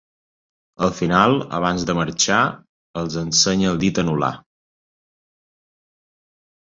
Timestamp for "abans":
1.57-1.85